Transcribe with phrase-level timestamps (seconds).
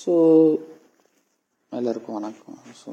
[0.00, 0.12] So
[1.72, 2.58] எல்லாருக்கும் வணக்கம்.
[2.80, 2.90] So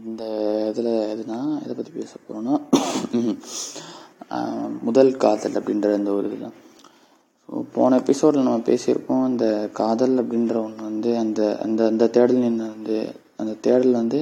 [0.00, 0.22] இந்த
[0.70, 2.54] இதில் எதுனா இதை பற்றி பேச போகிறோன்னா
[4.88, 6.52] முதல் காதல் அப்படின்ற இந்த ஒரு இதில்
[7.44, 9.46] ஸோ போன எபிசோடில் நம்ம பேசியிருக்கோம் அந்த
[9.80, 12.98] காதல் அப்படின்ற ஒன்று வந்து அந்த அந்த அந்த தேடல் வந்து
[13.36, 14.20] அந்த தேடல் வந்து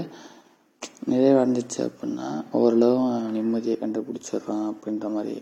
[1.13, 2.29] நிறைவடைஞ்சிச்சு அப்படின்னா
[2.61, 3.05] ஓரளவு
[3.37, 5.37] நிம்மதியை கண்டுபிடிச்சிடுறான் அப்படின்ற மாதிரி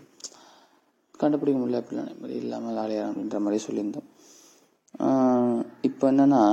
[1.23, 4.06] கண்டுபிடிக்க முடியல அப்படிலாம் நிம்மதி இல்லாமல் ஆலையார் அப்படின்ற மாதிரி சொல்லியிருந்தோம்.
[5.81, 6.43] இப்போ என்னன்னா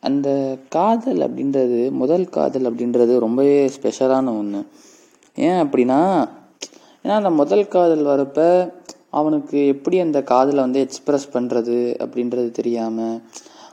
[0.00, 0.28] அந்த
[0.68, 4.60] காதல் அப்படின்றது முதல் காதல் அப்படின்றது ரொம்பவே ஸ்பெஷலான ஒன்று
[5.34, 6.00] ஏன் அப்படின்னா
[7.02, 8.38] ஏன்னா அந்த முதல் காதல் வரப்ப
[9.10, 13.20] அவனுக்கு எப்படி அந்த காதலை வந்து எக்ஸ்ப்ரெஸ் பண்ணுறது அப்படின்றது தெரியாமல்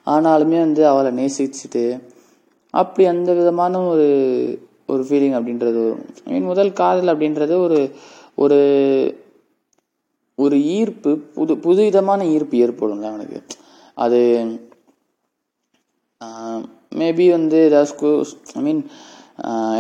[0.05, 1.83] ஆனாலுமே வந்து அவளை நேசிச்சுட்டு
[2.73, 4.07] அப்படி அந்த விதமான ஒரு
[4.85, 6.05] ஒரு ஃபீலிங் அப்படின்றது வரும்.
[6.25, 7.79] ஐ மீன் முதல் காதல் அப்படின்றது ஒரு
[8.35, 8.59] ஒரு
[10.35, 13.39] ஒரு ஈர்ப்பு புது புது விதமான ஈர்ப்பு ஏற்படும்ல அவனுக்கு.
[13.97, 14.19] அது
[16.99, 18.09] மேபி வந்து ஏதாவது ஸ்கூ
[18.59, 18.81] ஐ மீன்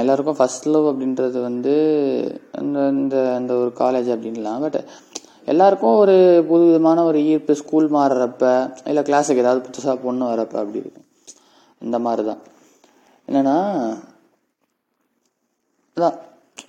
[0.01, 1.73] எல்லாருக்கும் ஃபஸ்ட் லவ் அப்படின்றது வந்து
[2.61, 4.63] இந்த இந்த இந்த ஒரு காலேஜ் அப்படின்லாம்.
[4.65, 4.79] பட்
[5.51, 6.15] எல்லாருக்கும் ஒரு
[6.49, 8.43] புது விதமான ஒரு ஈர்ப்பு ஸ்கூல் மாறுறப்ப
[8.91, 11.07] இல்லை கிளாஸுக்கு ஏதாவது புதுசாக பொண்ணு வரப்ப அப்படி இருக்கும்.
[11.85, 12.41] இந்த மாதிரி தான்
[13.27, 13.57] என்னென்னா
[15.97, 16.17] அதான்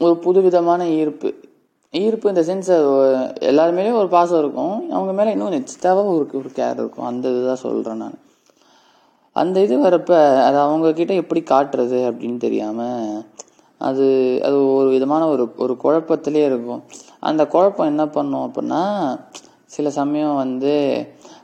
[0.04, 1.30] ஒரு புது விதமான ஈர்ப்பு.
[1.94, 2.70] ஈர்ப்பு இந்த சென்ஸ்
[3.50, 4.90] எல்லாரு மேலேயும் ஒரு பாசம் இருக்கும்.
[4.90, 7.06] அவங்க மேலே இன்னும் எக்ஸ்ட்ராவாக ஒரு ஒரு கேர் இருக்கும்.
[7.06, 8.18] அந்த இதுதான் சொல்கிறேன் நான்.
[9.32, 10.12] அந்த இது வரப்ப
[10.46, 13.24] அது அவங்கக்கிட்ட எப்படி காட்டுறது அப்படின்னு தெரியாமல்
[13.80, 14.06] அது
[14.44, 16.82] அது ஒரு விதமான ஒரு ஒரு குழப்பத்திலே இருக்கும்.
[17.20, 18.82] அந்த குழப்பம் என்ன பண்ணும் அப்படின்னா
[19.66, 20.74] சில சமயம் வந்து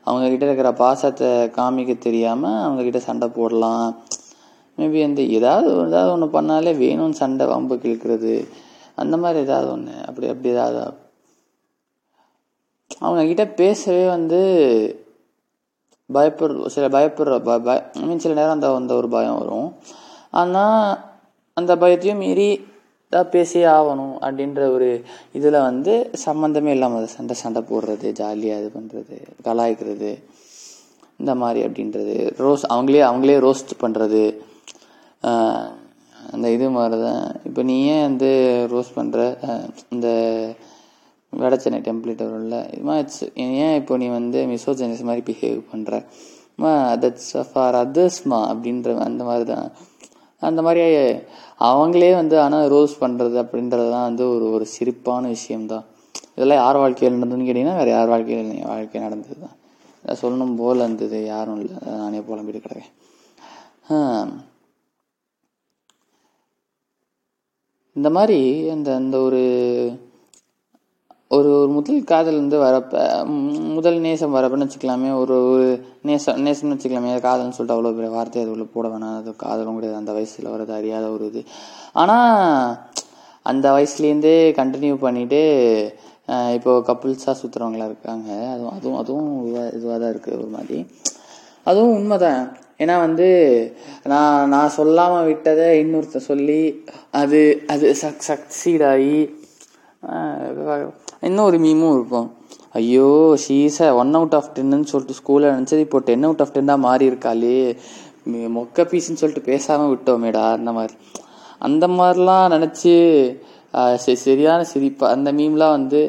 [0.07, 3.89] அவங்கக்கிட்ட இருக்கிற பாசத்தை காமிக்க தெரியாமல் அவங்கக்கிட்ட சண்டை போடலாம்.
[4.79, 8.35] மேபி வந்து ஏதாவது ஏதாவது ஒன்று பண்ணாலே வேணும்னு சண்டை வம்பு கிழக்கிறது.
[8.99, 10.83] அந்த மாதிரி ஏதாவது ஒன்று அப்படி அப்படி ஏதாவது.
[13.05, 14.41] அவங்கக்கிட்ட பேசவே வந்து
[16.11, 19.69] பயப்படுற சில பயப்படுற ப பய ஐ மீன் சில நேரம் அந்த அந்த ஒரு பயம் வரும்.
[20.41, 20.87] ஆனால்
[21.57, 22.49] அந்த பயத்தையும் மீறி
[23.13, 24.89] தான் பேசியே ஆகணும் அப்படின்ற ஒரு
[25.33, 25.93] இதில் வந்து
[26.25, 29.17] சம்மந்தமே இல்லாமல் சண்டை சண்டை போடுறது ஜாலியாக இது பண்ணுறது
[29.47, 30.11] கலாய்க்கிறது
[31.21, 34.23] இந்த மாதிரி அப்படின்றது ரோஸ் அவங்களே அவங்களே ரோஸ்ட் பண்ணுறது
[36.33, 38.31] அந்த இது மாதிரி தான் இப்போ நீ ஏன் வந்து
[38.73, 39.21] ரோஸ் பண்ணுற
[39.95, 40.09] இந்த
[41.33, 45.95] வடச்சென்னை டெம்ப்ளேட் வரும்ல இதுமா இட்ஸ் ஏன் இப்போ நீ வந்து மிசோஜனிஸ் மாதிரி பிஹேவ் பண்ணுற
[46.63, 46.73] மா
[47.05, 49.67] தட்ஸ் ஃபார் அதர்ஸ்மா அப்படின்ற அந்த மாதிரி தான்
[50.43, 50.83] அந்த மாதிரி
[51.71, 55.85] அவங்களே வந்து ஆனால் ரோஸ் பண்ணுறது அப்படின்றதுலாம் வந்து ஒரு ஒரு சிரிப்பான விஷயம்தான்.
[56.37, 61.19] இதெல்லாம் யார் வாழ்க்கையில் நடந்ததுன்னு கேட்டிங்கன்னா வேறு யார் வாழ்க்கையில் என் வாழ்க்கை நடந்தது தான் சொல்லணும் போல் இருந்தது
[61.35, 61.77] யாரும் இல்லை.
[62.01, 62.93] நானே புலம்பிட்டு கிடக்கேன்.
[67.97, 68.39] இந்த மாதிரி
[68.75, 69.43] அந்த அந்த ஒரு
[71.31, 72.95] ஒரு ஒரு முதல் காதல் வந்து வரப்ப
[73.77, 75.69] முதல் நேசம் வரப்பன்னு வச்சுக்கலாமே ஒரு ஒரு
[76.09, 79.17] நேசம் நேசம்னு வச்சுக்கலாமே காதல்னு சொல்லிட்டு அவ்வளோ பெரிய வார்த்தை அது போட வேணாம்.
[79.21, 80.01] அது காதலும் கிடையாது.
[80.03, 81.43] அந்த வயசில் வரது அறியாத ஒரு இது.
[82.03, 82.77] ஆனால்
[83.47, 85.41] அந்த வயசுலேருந்தே கண்டினியூ பண்ணிவிட்டு
[86.57, 88.29] இப்போ கப்புள்ஸாக சுற்றுறவங்களா இருக்காங்க.
[88.55, 89.33] அதுவும் அதுவும் அதுவும்
[89.79, 90.79] இதுவாக தான் இருக்குது ஒரு மாதிரி.
[91.71, 92.41] அதுவும் உண்மை தான்
[92.85, 93.29] ஏன்னா வந்து
[94.13, 96.61] நான் நான் சொல்லாமல் விட்டதை இன்னொருத்த சொல்லி
[97.23, 97.41] அது
[97.75, 99.19] அது சக் சக்சீட் ஆகி
[101.27, 102.29] இன்னும் ஒரு மீமும் இருக்கும்.
[102.79, 103.11] ஐயோ
[103.45, 107.59] ஷீஸ ஒன் அவுட் ஆஃப் டென்னு சொல்லிட்டு ஸ்கூலில் நினச்சது இப்போ டென் அவுட் ஆஃப் டென்னாக மாறி இருக்காளே.
[108.57, 110.95] மொக்க பீஸ்ன்னு சொல்லிட்டு பேசாமல் விட்டோமேடா அந்த மாதிரி.
[111.69, 112.93] அந்த மாதிரிலாம் நினச்சி
[114.25, 116.01] சரியான சிரிப்பு அந்த மீம்லாம் வந்து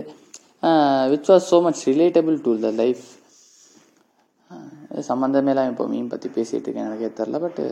[1.12, 3.04] which was so much relatable to the life
[5.08, 7.66] சம்மந்தமேலாம் இப்போ மீன் பற்றி பேசிகிட்டு இருக்கேன் எனக்கே தெரில பட்டு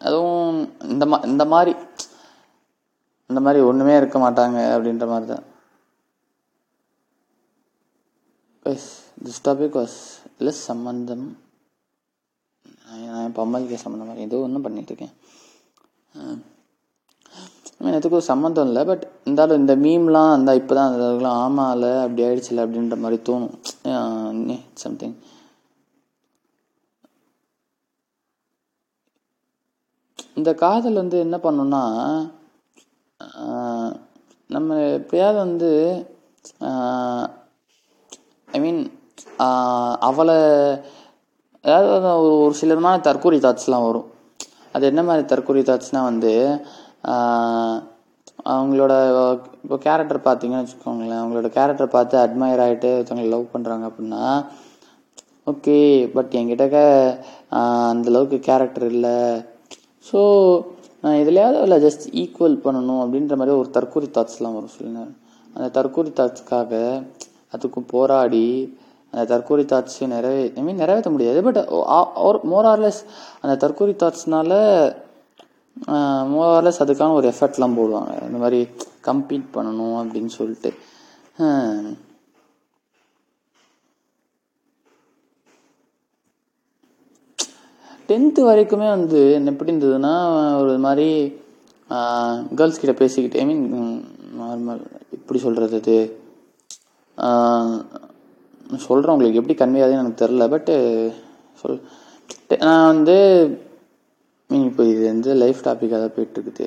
[0.00, 0.58] அதுவும்
[0.88, 1.72] இந்த மா இந்த மாதிரி
[3.30, 5.46] இந்த மாதிரி ஒன்றுமே இருக்க மாட்டாங்க அப்படின்ற மாதிரி தான்
[9.24, 9.98] திஸ் டாபிக் வாஸ்
[10.40, 11.26] லெஸ் சம்மந்தம்
[13.06, 15.14] நான் பம்மலுக்கே சம்மந்தம் மாதிரி ஏதோ ஒன்றும் பண்ணிகிட்ருக்கேன்
[17.80, 20.94] மீன் எதுக்கும் சம்மந்தம் இல்லை பட் இருந்தாலும் இந்த மீம்லாம் அந்த இப்போ தான்
[21.42, 23.54] ஆமாம் இல்லை அப்படி ஆயிடுச்சுல அப்படின்ற மாதிரி தோணும்.
[24.84, 25.16] சம்திங்
[30.38, 31.82] இந்த காதல் வந்து என்ன பண்ணுன்னா
[34.50, 35.70] நம்ம எப்படியாவது வந்து
[38.48, 38.80] ஐ மீன்
[40.08, 40.36] அவளை
[41.64, 41.88] அதாவது
[42.24, 44.06] ஒரு ஒரு சிலமான தற்கொலை தாட்ஸ்லாம் வரும்.
[44.74, 46.32] அது என்ன மாதிரி தற்கொலை தாட்ஸ்னால் வந்து
[48.52, 48.92] அவங்களோட
[49.64, 54.24] இப்போ கேரக்டர் பார்த்தீங்கன்னு வச்சுக்கோங்களேன் அவங்களோட கேரக்டர் பார்த்து அட்மையர் ஆகிட்டு ஒருத்தவங்களை லவ் பண்ணுறாங்க அப்படின்னா
[55.52, 55.76] ஓகே
[56.14, 56.80] பட் என்கிட்ட
[57.90, 59.16] அந்தளவுக்கு கேரக்டர் இல்லை.
[60.08, 60.20] ஸோ
[61.02, 64.74] நான் எதுலையாவது இல்லை ஜஸ்ட் ஈக்குவல் பண்ணணும் அப்படின்ற மாதிரி ஒரு தற்கூரி தாட்ஸ்லாம் வரும்.
[64.76, 65.16] சில நேரம்.
[65.56, 66.72] அந்த தற்கூரி தாட்ஸ்க்காக
[67.56, 68.46] அதுக்கும் போராடி
[69.12, 71.38] அந்த தற்கூரி தாட்ஸு நிறைவே ஐ மீன் நிறைவேற்ற முடியாது.
[71.46, 71.60] பட்
[72.28, 73.00] ஒரு மோர் ஆர்லெஸ்
[73.42, 74.52] அந்த தற்கூரி தாட்ஸ்னால
[76.32, 78.12] மோர் ஆர்லெஸ் அதுக்கான ஒரு எஃபர்ட்லாம் போடுவாங்க.
[78.28, 78.60] இந்த மாதிரி
[79.08, 80.70] கம்ப்ளீட் பண்ணணும் அப்படின்னு சொல்லிட்டு.
[88.08, 90.12] டென்த்து வரைக்குமே வந்து என்ன எப்படி இருந்ததுன்னா
[90.60, 91.08] ஒரு மாதிரி
[92.50, 93.64] கேர்ள்ஸ் கிட்ட பேசிக்கிட்டு ஐ மீன்
[94.38, 95.96] நார்மல் எப்படி சொல்கிறது இது?
[98.80, 100.74] சொல்கிறேன் உங்களுக்கு எப்படி கன்வே எனக்கு தெரில பட்டு
[101.58, 101.78] சொல்
[102.50, 103.16] டெ- நான் வந்து
[104.50, 106.66] மீன் இப்போ இது வந்து லைஃப் டாப்பிக்காக தான் போயிட்டுருக்குது.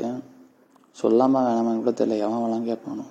[0.97, 3.05] சொல்லாமல் வேணாமான்னு கூட தெரியல எவன் வேணாம் கேட்பானோ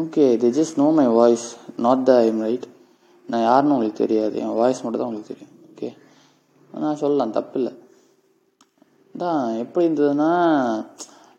[0.00, 1.46] okay the just know my voice
[1.78, 2.66] not the I'm right
[3.32, 4.34] நான் யாருன்னு உங்களுக்கு தெரியாது.
[4.44, 5.52] என் வாய்ஸ் மட்டும் தான் உங்களுக்கு தெரியும்.
[5.70, 5.88] ஓகே
[6.84, 7.72] நான் சொல்லலாம் தப்பில்லை.
[9.14, 10.30] தான் எப்படி இருந்ததுன்னா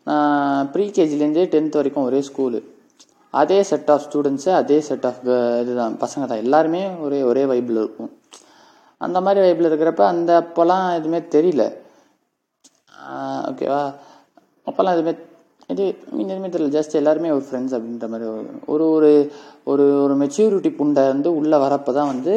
[0.08, 2.60] நான் ப்ரீகேஜிலேருந்தே டென்த் வரைக்கும் ஒரே ஸ்கூலு
[3.34, 5.22] அதே செட் ஆஃப் ஸ்டூடெண்ட்ஸு அதே செட் ஆஃப்
[5.62, 5.94] இதுதான்.
[6.02, 6.42] பசங்க தான்.
[6.44, 8.10] எல்லாருமே ஒரே ஒரே வைப்பில் இருக்கும்.
[9.00, 11.64] அந்த மாதிரி வைப்பில் இருக்கிறப்ப அந்த அப்போல்லாம் எதுவுமே தெரியல.
[13.50, 13.80] ஓகேவா
[14.68, 15.14] அப்போல்லாம் எதுவுமே
[15.68, 19.10] இது மீன் எதுவுமே தெரியல ஜஸ்ட் எல்லாருமே ஒரு ஃப்ரெண்ட்ஸ் அப்படின்ற மாதிரி ஒரு- ஒரு ஒரு
[19.64, 22.34] ஒரு ஒரு மெச்சூரிட்டி புண்டை வந்து உள்ளே வரப்போ தான் வந்து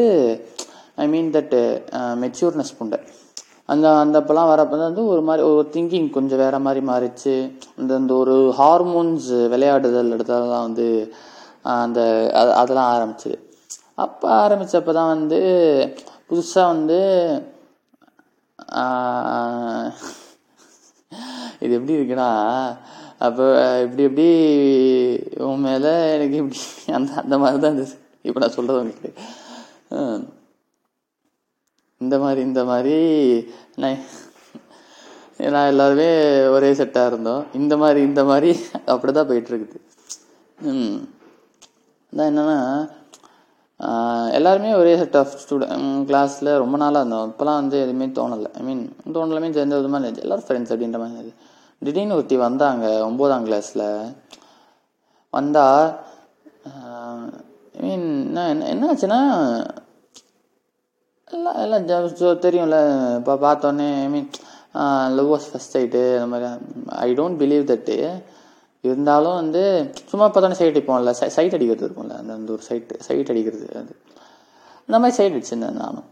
[0.96, 1.56] ஐ மீன் தட்
[2.24, 3.00] மெச்சூர்னஸ் புண்டை.
[3.66, 7.34] அந்த அந்தப்பெல்லாம் வரப்போ தான் வந்து ஒரு மாதிரி ஒரு திங்கிங் கொஞ்சம் வேறு மாதிரி மாறிச்சு.
[7.78, 10.88] அந்த அந்த ஒரு ஹார்மோன்ஸ் விளையாடுதல் எடுத்ததெல்லாம் வந்து
[11.66, 12.00] uh, அந்த
[12.34, 13.38] அது அதெல்லாம் ஆரம்பிச்சிது.
[13.96, 15.40] அப்போ ஆரம்பித்தப்போ தான் வந்து
[16.30, 17.00] புதுசாக வந்து
[18.78, 19.86] uh,
[21.60, 22.30] இது எப்படி இருக்குன்னா
[23.20, 23.46] அப்போ
[23.82, 24.28] இப்படி இப்படி
[25.44, 26.60] உன் மேலே எனக்கு இப்படி
[26.94, 29.12] அந்த அந்த மாதிரி தான் இருந்துச்சு இப்போ நான் சொல்கிறது உங்களுக்கு
[32.02, 32.96] இந்த மாதிரி இந்த மாதிரி
[33.76, 34.02] நான்
[35.52, 36.10] நான் எல்லாருமே
[36.48, 37.46] ஒரே செட்டாக இருந்தோம்.
[37.54, 38.50] இந்த மாதிரி இந்த மாதிரி
[38.86, 39.80] அப்படி தான் போயிட்டுருக்குது.
[40.62, 40.98] ம்.
[42.14, 42.60] அதான் என்னென்னா
[44.34, 47.28] எல்லாருமே ஒரே செட் ஆஃப் ஸ்டூடெண்ட் கிளாஸில் ரொம்ப நாளாக இருந்தோம்.
[47.32, 48.50] இப்போலாம் வந்து எதுவுமே தோணலை.
[48.60, 51.34] ஐ மீன் தோணலுமே சேர்ந்த விதமாக இருந்துச்சு எல்லாரும் ஃப்ரெண்ட்ஸ் அப்படின்ற மாதிரி இருந்தது.
[51.80, 54.16] திடீர்னு ஒருத்தி வந்தாங்க ஒம்போதாம் கிளாஸில்
[55.32, 56.00] வந்தால்
[57.74, 59.20] ஐ மீன் என்ன என்ன ஆச்சுன்னா
[61.32, 64.30] எல்லாம் எல்லாம் ஜ- ஜோ- தெரியும்ல இப்போ பார்த்தோன்னே I mean
[65.16, 66.50] love was first sight அந்த மாதிரி.
[66.88, 68.22] ஐ டோன்ட் பிலீவ் தட்டு
[68.82, 73.30] இருந்தாலும் வந்து சும்மா பார்த்தோன்னே சைட் அடிப்போம்ல சை சைட் அடிக்கிறது இருக்கும்ல அந்த அந்த ஒரு சைட் சைட்
[73.30, 73.96] அடிக்கிறது அது.
[74.80, 76.06] அந்த மாதிரி சைட் அடிச்சிருந்தேன் நானும்.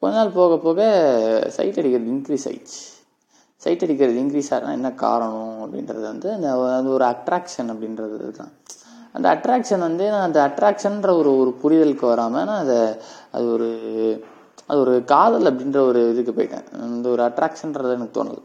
[0.00, 0.80] கொஞ்ச நாள் போக போக
[1.48, 2.95] சைட் அடிக்கிறது இன்க்ரீஸ் ஆயிடுச்சு.
[3.66, 6.48] சைட் அடிக்கிறது இன்க்ரீஸ் ஆகினா என்ன காரணம் அப்படின்றது வந்து அந்த
[6.78, 8.52] அது ஒரு அட்ராக்ஷன் அப்படின்றது தான்
[9.14, 12.80] அந்த அட்ராக்ஷன் வந்து நான் அந்த அட்ராக்ஷன்ற ஒரு ஒரு புரிதலுக்கு வராமல் நான் அதை
[13.36, 13.68] அது ஒரு
[14.70, 16.66] அது ஒரு காதல் அப்படின்ற ஒரு இதுக்கு போயிட்டேன்.
[16.86, 18.42] அந்த ஒரு அட்ராக்ஷன்றது எனக்கு தோணுது.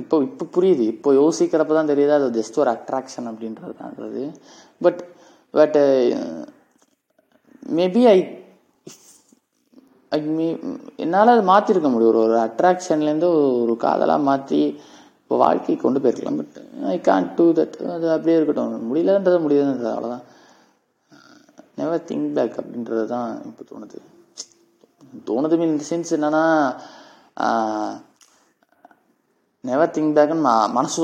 [0.00, 0.84] இப்போ இப்போ புரியுது.
[0.94, 3.94] இப்போ யோசிக்கிறப்ப தான் தெரியுது அது ஜஸ்ட் ஒரு அட்ராக்ஷன் அப்படின்றது தான்
[4.86, 5.00] பட்
[5.54, 5.78] பட்
[7.80, 8.18] மேபி ஐ
[11.02, 12.12] என்னால் அதை மாற்றிருக்க முடியும்.
[12.12, 13.28] ஒரு ஒரு அட்ராக்ஷன்லேருந்து
[13.62, 14.60] ஒரு காதலாக மாற்றி
[15.22, 16.38] இப்போ வாழ்க்கையை கொண்டு போயிருக்கலாம்.
[16.40, 16.56] But
[16.94, 18.88] I can't do that அது அப்படியே இருக்கட்டும்.
[18.90, 20.24] முடியலன்றது முடியலன்றது அவ்வளோதான்
[21.80, 23.98] நெவர் திங்க் பேக் அப்படின்றது தான் இப்போ தோணுது.
[25.28, 26.44] தோணுது மீன் சென்ஸ் என்னன்னா
[29.64, 30.44] நெவர் திங்க் பேக்னு
[30.78, 31.00] மனசு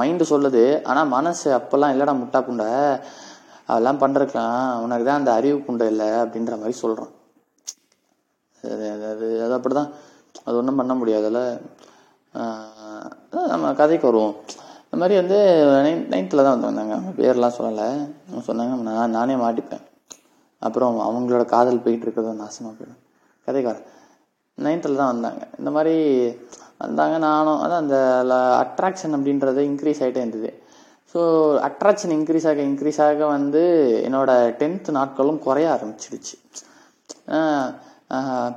[0.00, 0.64] மைண்டு சொல்லுது.
[0.90, 2.70] ஆனால் மனசு அப்போல்லாம் இல்லைடா முட்டா புண்டை
[3.70, 7.14] அதெல்லாம் பண்ணுறக்கலாம் உனக்கு தான் அந்த அறிவு புண்டை இல்லை அப்படின்ற மாதிரி சொல்கிறான்
[8.64, 9.90] அது அது அது அது அப்படி தான்
[10.46, 11.40] அது ஒன்றும் பண்ண முடியாதுல்ல.
[13.52, 14.34] நம்ம கதைக்கு வருவோம்.
[14.84, 15.38] இந்த மாதிரி வந்து
[15.86, 17.88] நைன் நைன்த்தில் தான் வந்து வந்தாங்க அவங்க பேர்லாம் சொல்லலை.
[18.26, 19.84] அவங்க சொன்னாங்க நான் நானே மாட்டிப்பேன்.
[20.62, 23.00] அப்புறம் அவங்களோட காதல் போயிட்டு இருக்கிறது நாசமாக போயிடும்.
[23.46, 23.86] கதைக்காரன்
[24.58, 25.42] நைன்த்தில் தான் வந்தாங்க.
[25.60, 25.94] இந்த மாதிரி
[26.84, 27.60] வந்தாங்க நானும்.
[27.64, 27.98] அதான் அந்த
[28.62, 30.50] அட்ராக்ஷன் அப்படின்றது இன்க்ரீஸ் ஆகிட்டே இருந்தது.
[31.14, 31.20] ஸோ
[31.68, 33.62] அட்ராக்ஷன் இன்க்ரீஸ் ஆக இன்க்ரீஸ் ஆக வந்து
[34.08, 36.36] என்னோடய டென்த் நாட்களும் குறைய ஆரம்பிச்சிடுச்சு.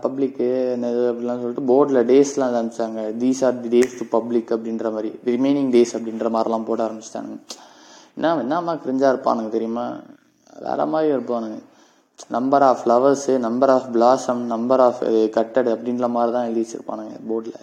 [0.04, 4.88] பப்ளிக்கு இந்த இது அப்படிலாம் சொல்லிட்டு போர்டில் டேஸ்லாம் ஆரம்பிச்சாங்க these are the days to public அப்படின்ற
[4.96, 5.12] மாதிரி.
[5.32, 7.38] ரிமைனிங் டேஸ் அப்படின்ற மாதிரிலாம் போட ஆரம்பிச்சிட்டானுங்க.
[8.18, 9.86] என்ன என்னம்மா கிரிஞ்சாக இருப்பானுங்க தெரியுமா?
[10.66, 11.60] வேற மாதிரி இருப்பானுங்க.
[12.36, 15.00] Number of flowers number of blossom number of
[15.38, 17.60] கட்டட் அப்படின்ற மாதிரி தான் எழுதி வச்சிருப்பானுங்க போர்டில்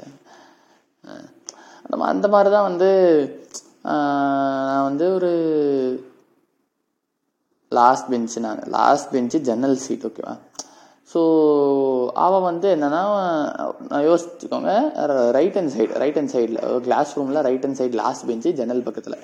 [1.84, 2.90] அந்த அந்த மாதிரி தான் வந்து
[3.86, 5.30] நான் வந்து ஒரு
[7.72, 10.34] லாஸ்ட் பெஞ்சு நான் லாஸ்ட் பெஞ்சு ஜன்னல் சீட் ஓகேவா
[11.14, 13.02] ஸோ அவன் வந்து என்னன்னா
[13.88, 18.52] நான் யோசிச்சுக்கோங்க right hand side right hand சைடில் கிளாஸ் ரூமில் right hand side last bench
[18.52, 19.18] ஜன்னல் பக்கத்தில்.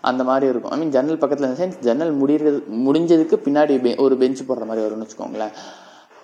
[0.00, 0.70] அந்த மாதிரி இருக்கும்.
[0.70, 4.86] ஐ மீன் ஜன்னல் பக்கத்தில் இந்த சென்ஸ் ஜன்னல் முடிகிறது முடிஞ்சதுக்கு பின்னாடி பெ- ஒரு பெஞ்ச் போடுற மாதிரி
[4.86, 5.52] வரும்னு வச்சுக்கோங்களேன்.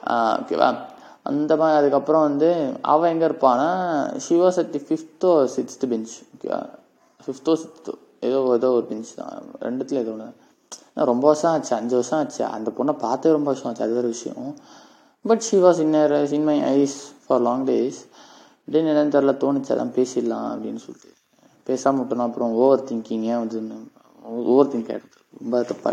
[0.06, 0.76] ஓகேவா
[1.22, 3.68] அந்த மாதிரி அதுக்கப்புறம் வந்து அவன் எங்கே இருப்பான்னா
[4.28, 6.68] சிவசக்தி அட் ஃபிஃப்த்தோ சிக்ஸ்த்து பெஞ்ச் ஓகேவா
[7.26, 9.42] ஃபிஃப்த்தோ சிக்ஸ்த்தோ ஏதோ ஏதோ ஒரு பெஞ்ச் தான்.
[9.60, 10.34] ரெண்டுத்துல ஏதோ ஒன்று
[10.94, 12.44] ரொம்ப வருஷம் ஆச்சு அஞ்சு வருஷம் ஆச்சு.
[12.44, 13.84] அந்த பொண்ணை பார்த்தே ரொம்ப வருஷம் ஆச்சு.
[13.84, 14.56] அது ஒரு விஷயம்.
[15.25, 15.94] But she was in
[16.38, 17.98] in my eyes for long days
[18.66, 19.72] அப்படின்னு என்னன்னு தெரில தோணுச்சு.
[19.75, 21.10] அதான் பேசிடலாம் அப்படின்னு சொல்லிட்டு.
[21.68, 23.58] பேசாமல் விட்டோம்னா அப்புறம் ஓவர் திங்கிங் ஏன் வந்து
[24.52, 25.92] ஓவர் திங்க் ஆகிடுது ரொம்ப தப்பா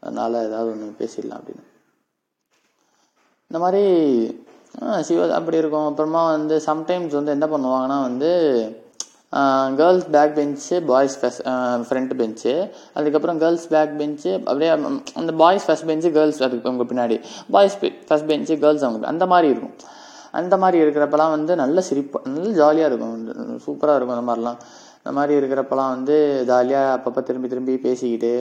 [0.00, 1.66] அதனால் ஏதாவது ஒன்று பேசிடலாம் அப்படின்னு.
[3.50, 3.84] இந்த மாதிரி
[5.08, 5.88] சிவா அப்படி இருக்கும்.
[5.90, 8.30] அப்புறமா வந்து சம்டைம்ஸ் வந்து என்ன பண்ணுவாங்கன்னா வந்து
[9.80, 11.42] girls back bench boys first
[11.88, 12.52] front bench
[12.98, 14.70] அதுக்கப்புறம் கேர்ள்ஸ் பேக் பெஞ்சு அப்படியே
[15.20, 17.18] அந்த பாய்ஸ் ஃபஸ்ட் பெஞ்சு கேர்ள்ஸ் அதுக்கு அவங்க பின்னாடி.
[17.56, 17.76] பாய்ஸ்
[18.08, 19.06] ஃபஸ்ட் பெஞ்சு கேர்ள்ஸ் அவங்க.
[19.12, 19.74] அந்த மாதிரி இருக்கும்.
[20.40, 23.58] அந்த மாதிரி இருக்கிறப்பலாம் வந்து நல்ல சிரிப்பு நல்ல ஜாலியாக இருக்கும்.
[23.66, 24.60] சூப்பராக இருக்கும் அந்த மாதிரிலாம்.
[24.98, 26.16] அந்த மாதிரி இருக்கிறப்பலாம் வந்து
[26.50, 28.32] ஜாலியாக அப்பப்போ திரும்பி திரும்பி பேசிக்கிட்டு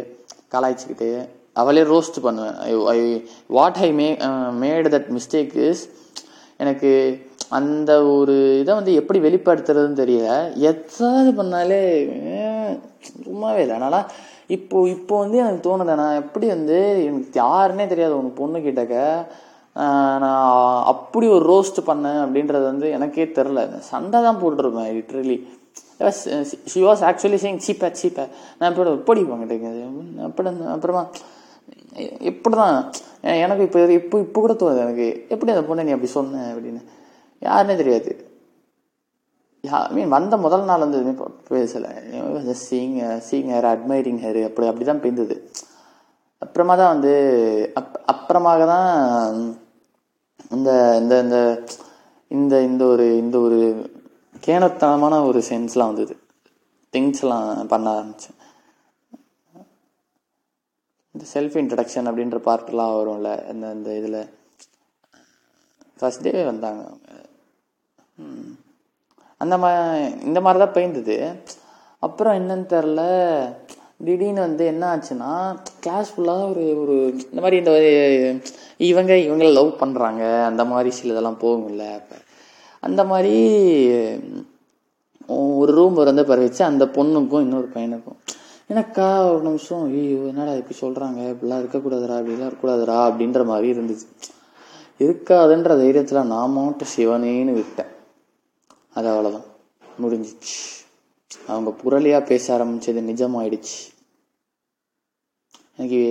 [0.56, 1.10] கலாய்ச்சிக்கிட்டு
[1.62, 2.56] அவளே ரோஸ்ட் பண்ணுவேன்.
[2.94, 3.00] I
[3.58, 4.08] what I may
[4.64, 5.82] made that mistake is
[6.64, 6.92] எனக்கு
[7.58, 10.30] அந்த ஒரு இதை வந்து எப்படி வெளிப்படுத்துறதுன்னு தெரியல.
[10.70, 11.80] எதாவது பண்ணாலே
[13.28, 13.76] சும்மாவே இல்லை.
[13.78, 13.98] அதனால
[14.56, 16.78] இப்போ இப்போ வந்து எனக்கு தோணுது நான் எப்படி வந்து
[17.10, 18.96] எனக்கு யாருன்னே தெரியாது உனக்கு பொண்ணு கிட்டக்க
[20.24, 20.40] நான்
[20.92, 23.62] அப்படி ஒரு ரோஸ்ட் பண்ணேன் அப்படின்றது வந்து எனக்கே தெரில.
[23.92, 25.38] சண்டை தான் போட்டிருப்பேன் லிட்ரலி
[26.72, 28.26] ஷி வாஸ் ஆக்சுவலி சேங் சீப்பா சீப்பா.
[28.60, 29.70] நான் இப்போ எப்படி வாங்கிட்டேங்க
[30.30, 31.04] அப்படி அப்புறமா
[32.32, 32.76] எப்படி தான்
[33.44, 35.08] எனக்கு இப்போ இப்போ இப்போ கூட தோணுது எனக்கு.
[35.34, 36.44] எப்படி அந்த பொண்ணை நீ அப்படி சொன்ன?
[36.54, 36.82] அப்படின்னு.
[37.42, 38.12] யாருன்னே தெரியாது.
[39.64, 41.92] யா மீன் வந்த முதல் நாள் வந்து எதுவுமே பேசலை.
[42.34, 42.96] பேசல seeing
[43.30, 45.36] seeing her admiring her அப்படி அப்படி தான் பேந்தது.
[46.40, 47.14] அப்புறமா தான் வந்து
[47.74, 48.90] அப் அப்புறமாக தான்
[50.52, 50.70] இந்த
[51.02, 51.38] இந்த இந்த
[52.28, 53.60] இந்த இந்த ஒரு இந்த ஒரு
[54.48, 56.16] கேனத்தனமான ஒரு சென்ஸ்லாம் வந்தது.
[56.94, 58.38] திங்ஸ்லாம் பண்ண ஆரம்பிச்சேன்.
[61.16, 64.22] இந்த செல்ஃப் இன்ட்ரடக்ஷன் அப்படின்ற பார்ட்லாம் வரும்ல இந்த இந்த இதில்.
[66.00, 67.21] ஃபஸ்ட் டே வந்தாங்க அவங்க.
[69.44, 69.70] அந்த மா
[70.30, 71.18] இந்த மாதிரி தான் பெய்ந்தது.
[72.04, 73.02] அப்புறம் என்னன்னு தெரில
[74.06, 75.32] திடீர்னு வந்து என்ன ஆச்சுன்னா
[75.84, 76.96] கிளாஸ் ஃபுல்லாக ஒரு ஒரு
[77.32, 77.74] இந்த மாதிரி இந்த
[78.90, 81.86] இவங்க இவங்கள லவ் பண்ணுறாங்க அந்த மாதிரி சில இதெல்லாம் போகும்ல.
[82.00, 82.18] அப்போ
[82.88, 83.36] அந்த மாதிரி
[85.60, 88.20] ஒரு ரூம் வந்து பரவிச்சு அந்த பொண்ணுக்கும் இன்னொரு பையனுக்கும்.
[88.72, 89.84] எனக்கா ஒரு நிமிஷம்.
[90.00, 94.08] ஐயோ என்னடா இப்படி சொல்கிறாங்க இப்படிலாம் இருக்கக்கூடாதுடா இப்படிலாம் இருக்கக்கூடாதுடா அப்படின்ற மாதிரி இருந்துச்சு.
[95.06, 97.92] இருக்காதுன்ற தைரியத்தில் நான் மட்டும் சிவனேன்னு விட்டேன்.
[98.96, 99.48] அது அவ்வளோதான்
[100.02, 100.56] முடிஞ்சிச்சு.
[101.52, 103.80] அவங்க புரளியாக பேச ஆரம்பிச்சது நிஜமாயிடுச்சு.
[105.76, 106.02] எனக்கு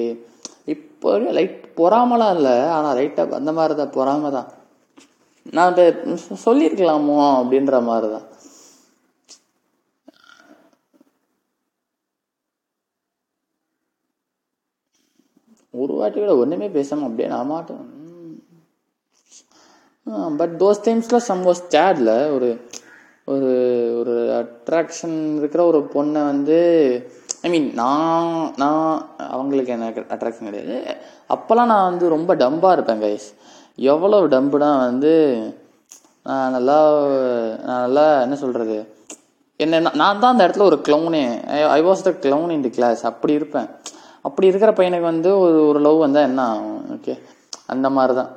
[0.75, 2.57] இப்போ லைட் பொறாமலாம் இல்லை.
[2.77, 4.49] ஆனால் லைட்டாக அந்த மாதிரி தான் பொறாம தான்
[5.57, 5.85] நான் அதை
[6.47, 8.27] சொல்லியிருக்கலாமோ அப்படின்ற மாதிரி தான்
[15.75, 17.85] ஒரு வாட்டி கூட ஒன்றுமே பேசாமல் அப்படியே நான் மாட்டேன்.
[20.41, 22.49] பட் தோஸ் டைம்ஸில் சம் வாஸ் சேட்ல ஒரு
[23.29, 23.51] ஒரு
[24.01, 26.59] ஒரு அட்ராக்ஷன் இருக்கிற ஒரு பொண்ணை வந்து
[27.45, 28.87] ஐ மீன் நான் நான்
[29.35, 30.77] அவங்களுக்கு எனக்கு அட்ராக்ஷன் கிடையாது.
[31.35, 33.29] அப்போல்லாம் நான் வந்து ரொம்ப டம்பாக இருப்பேன் கைஸ்
[33.93, 35.13] எவ்வளோ டம்புனா வந்து
[36.27, 36.79] நான் நல்லா
[37.67, 38.79] நான் நல்லா என்ன சொல்கிறது
[39.61, 41.23] என்ன நான் தான் அந்த இடத்துல ஒரு க்ளவுனே
[41.79, 43.69] I was the clown in the class அப்படி இருப்பேன்.
[44.27, 46.81] அப்படி இருக்கிற பையனுக்கு வந்து ஒரு ஒரு லவ் வந்தால் என்ன ஆகும்?
[46.95, 47.15] ஓகே
[47.67, 48.31] அந்த மாதிரி தான்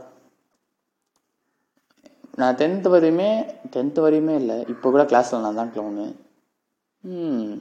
[2.33, 3.29] நான் டென்த்து வரையுமே
[3.73, 4.57] டென்த்து வரையுமே இல்லை.
[4.73, 6.05] இப்போ கூட கிளாஸில் நான் தான் க்ளவுனு
[7.03, 7.51] ம்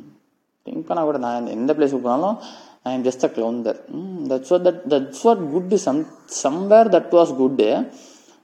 [0.67, 2.37] திங்க் பண்ணால் கூட நான் எந்த பிளேஸுக்கு போனாலும்
[2.85, 6.01] I am just a clown there hmm that's what that that's what good some
[6.43, 7.69] somewhere that was good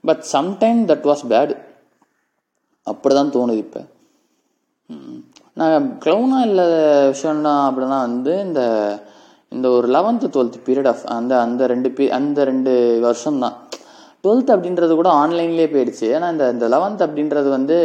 [0.03, 1.55] but sometime that was bad
[2.87, 3.35] அப்படி தான் hmm.
[3.35, 3.81] தோணுது இப்போ.
[4.89, 5.15] Hmm.
[5.53, 6.75] நான் க்ளவுனாக இல்லாத
[7.13, 8.61] விஷயம்னா அப்படின்னா வந்து இந்த
[9.51, 13.55] இந்த ஒரு லெவன்த்து டுவெல்த் பீரியட் ஆஃப் அந்த அந்த ரெண்டு பீ அந்த ரெண்டு வருஷம் தான்
[14.23, 16.05] டுவெல்த் அப்படின்றது கூட ஆன்லைன்லேயே போயிடுச்சு.
[16.15, 17.77] ஏன்னா இந்த இந்த லெவன்த் அப்படின்றது வந்து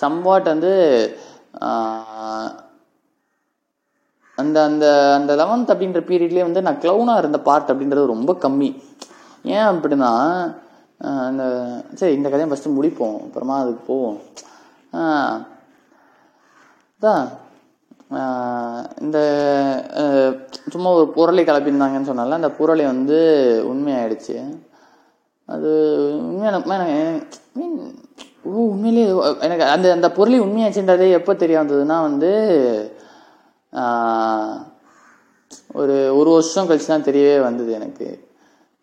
[0.00, 0.72] சம்வாட் வந்து
[4.38, 8.70] அந்த அந்த அந்த லெவன்த் அப்படின்ற பீரியட்லேயே வந்து நான் க்ளவுனாக இருந்த பார்ட் அப்படின்றது ரொம்ப கம்மி.
[9.44, 10.12] ஏன் அப்படின்னா
[11.26, 11.42] அந்த
[11.94, 13.18] சரி இந்த கதையை ஃபஸ்ட்டு முடிப்போம்.
[13.22, 14.18] அப்புறமா அதுக்கு போவோம்.
[14.92, 15.38] ஆஹ்,
[17.00, 17.26] அதான்.
[19.00, 19.18] இந்த
[20.72, 23.18] சும்மா ஒரு புரளி கலப்பியிருந்தாங்கன்னு சொன்னால அந்த புரளி வந்து
[23.72, 24.36] உண்மையாயிடுச்சு.
[25.54, 25.70] அது
[26.28, 26.84] உண்மையான
[27.58, 27.76] மீன்
[28.48, 29.06] ஓ உண்மையிலேயே
[29.46, 32.30] எனக்கு அந்த அந்த பொருளை உண்மையாச்சுன்றதே எப்போ தெரிய வந்ததுன்னா வந்து
[35.80, 38.06] ஒரு ஒரு வருஷம் கழிச்சு தான் தெரியவே வந்தது எனக்கு.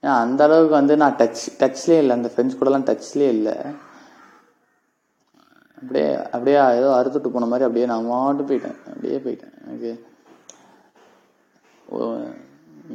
[0.04, 2.14] ஏன்னா அந்த அளவுக்கு வந்து நான் டச் டச்லேயே இல்லை.
[2.18, 3.56] அந்த ஃப்ரெண்ட்ஸ் கூடலாம் டச்லேயே இல்லை.
[5.78, 8.78] அப்படியே அப்படியே ஏதோ அறுத்துட்டு போன மாதிரி அப்படியே நான் மாட்டு போயிட்டேன்.
[8.92, 9.56] அப்படியே போயிட்டேன்.
[9.66, 9.92] எனக்கு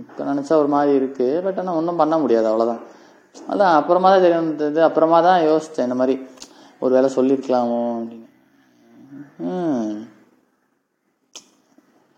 [0.01, 2.49] இப்போ நினச்சா ஒரு மாதிரி இருக்குது பட் ஆனால் ஒன்றும் பண்ண முடியாது.
[2.51, 2.83] அவ்வளோதான்
[3.35, 6.15] அதான் அப்புறமா தான் தெரிய வந்தது அப்புறமா தான் யோசித்தேன் இந்த மாதிரி
[6.83, 8.27] ஒரு வேலை சொல்லியிருக்கலாமோ அப்படின்னு.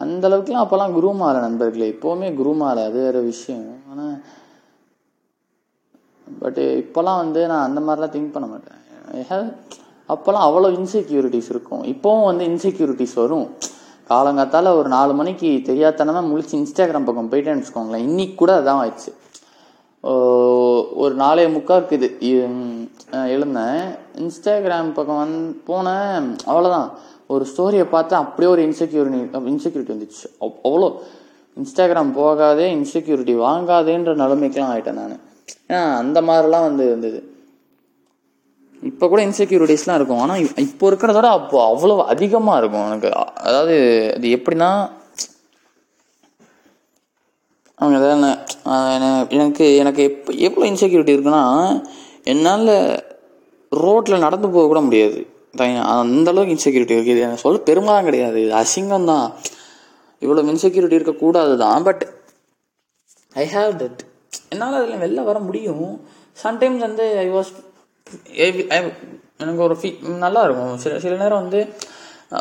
[0.01, 1.89] அந்த அளவுக்குலாம் அப்போல்லாம் குருமால நண்பர்களே.
[1.95, 3.67] இப்போவுமே குருமால அது வேற விஷயம்.
[3.91, 4.15] ஆனால்
[6.43, 8.79] பட்டு இப்போல்லாம் வந்து நான் அந்த மாதிரிலாம் திங்க் பண்ண மாட்டேன்.
[10.15, 11.83] அப்போல்லாம் அவ்வளோ இன்செக்யூரிட்டிஸ் இருக்கும்.
[11.93, 13.47] இப்போவும் வந்து இன்செக்யூரிட்டிஸ் வரும்.
[14.13, 18.07] காலங்காத்தால ஒரு நாலு மணிக்கு தெரியாதனமா முழிச்சு இன்ஸ்டாகிராம் பக்கம் போயிட்டேன்னு வச்சுக்கோங்களேன்.
[18.11, 19.13] இன்னைக்கு கூட அதான் ஆயிடுச்சு.
[21.03, 22.09] ஒரு நாலே முக்காக்கு இது
[23.35, 23.81] எழுந்தேன்.
[24.23, 26.29] இன்ஸ்டாகிராம் பக்கம் வந்து போனேன்.
[26.51, 26.91] அவ்வளோதான்
[27.27, 29.19] ஒரு ஸ்டோரியை பார்த்து அப்படியே ஒரு இன்செக்யூரிட்டி
[29.55, 30.27] இன்செக்யூரிட்டி வந்துச்சு.
[30.69, 30.89] அவ்வளோ.
[31.57, 35.21] இன்ஸ்டாகிராம் போகாதே இன்செக்யூரிட்டி வாங்காதேன்ற நிலைமைக்கெல்லாம் ஆகிட்டேன் நான்.
[35.69, 37.21] ஏன்னா அந்த மாதிரிலாம் வந்து இருந்தது.
[38.83, 40.23] இப்போ கூட இன்செக்யூரிட்டிஸ்லாம் இருக்கும்.
[40.25, 43.11] ஆனால் இப்போ இருக்கிறத விட அப்போ அவ்வளோ அதிகமாக இருக்கும் எனக்கு.
[43.49, 43.77] அதாவது
[44.17, 44.71] அது எப்படின்னா
[47.81, 48.15] அதான்
[48.95, 51.43] என்ன- எனக்கு எனக்கு எப்போ எவ்வளோ இன்செக்யூரிட்டி இருக்குன்னா
[52.25, 52.73] என்னால்
[53.73, 55.21] ரோட்டில் நடந்து போக கூட முடியாது.
[55.57, 58.39] தான் அந்த அளவுக்கு இன்செக்யூரிட்டி இருக்குது இது எனக்கு சொல்ல பெருமைலாம் கிடையாது.
[58.45, 59.27] இது அசிங்கம் தான்
[60.23, 62.03] இவ்வளோ இன்செக்யூரிட்டி இருக்கக்கூடாது தான் பட்
[63.35, 64.01] ஐ ஹாவ் தட்
[64.49, 65.85] என்னால் அதில் வெளில வர முடியும்.
[66.45, 67.51] சம்டைம்ஸ் வந்து ஐ வாஸ்
[69.39, 69.89] எனக்கு ஒரு ஃபீ
[70.25, 70.79] நல்லா இருக்கும்.
[70.79, 71.61] சில சில நேரம் வந்து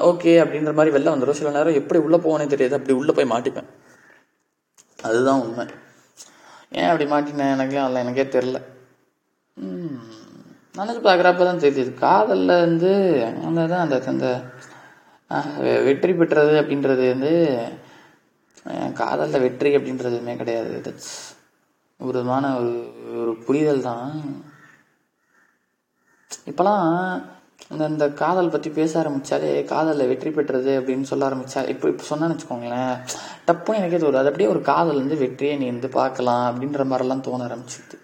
[0.10, 2.76] ஓகே அப்படின்ற மாதிரி வெளில வந்துடும் சில நேரம் எப்படி உள்ளே போகனே தெரியாது.
[2.76, 3.70] அப்படி உள்ளே போய் மாட்டிப்பேன்.
[5.04, 5.66] அதுதான் உண்மை.
[6.72, 7.52] ஏன் அப்படி மாட்டினேன்?
[7.52, 8.64] எனக்கே அதில் எனக்கே தெரில.
[10.76, 11.94] நினச்சி பார்க்குறப்ப தான் தெரியுது.
[11.94, 12.92] காதலில் வந்து
[13.46, 14.44] அந்த தான் அந்த அந்த
[15.60, 17.58] வெ- வெற்றி பெற்றது அப்படின்றது வந்து
[18.94, 20.82] காதலில் வெற்றி அப்படின்றதுமே கிடையாது.
[20.84, 21.38] தட்ஸ்
[22.00, 22.72] ஒரு விதமான ஒரு
[23.22, 24.24] ஒரு புரிதல் தான்.
[26.46, 27.24] இப்போலாம்
[27.74, 32.36] இந்த இந்த காதல் பற்றி பேச ஆரம்பித்தாலே காதலில் வெற்றி பெற்றது அப்படின்னு சொல்ல ஆரம்பித்தா இப்போ இப்போ சொன்னான்னு
[32.36, 32.94] வச்சுக்கோங்களேன்
[33.48, 34.22] டப்புன்னு எனக்கே தோணுது.
[34.22, 37.98] அது அப்படியே ஒரு காதல் வந்து வெற்றியை நீ வந்து பார்க்கலாம் அப்படின்ற மாதிரிலாம் தோண ஆரம்பிச்சிது.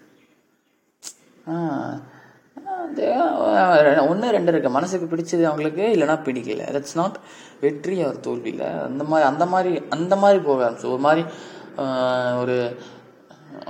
[4.10, 4.70] ஒன்று ரெண்டு இருக்கு.
[4.76, 6.62] மனசுக்கு பிடிச்சது அவங்களுக்கு இல்லைனா பிடிக்கல.
[6.76, 7.18] தட்ஸ் நாட்
[7.64, 10.92] வெற்றி அவர் தோல்வியில் அந்த மாதிரி அந்த மாதிரி அந்த மாதிரி போக ஆரம்பிச்சு.
[10.94, 11.24] ஒரு மாதிரி
[12.42, 12.56] ஒரு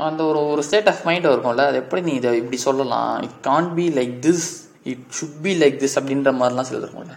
[0.06, 3.12] அந்த ஒரு ஒரு ஸ்டேட் ஆஃப் மைண்ட் இருக்கும்ல அது எப்படி நீ இதை இப்படி சொல்லலாம்?
[3.26, 4.46] It can't be like this
[4.92, 7.16] it should be like this அப்படின்ற மாதிரிலாம் சிலது இருக்கும்ல